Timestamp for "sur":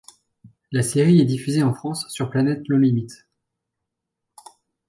2.09-2.31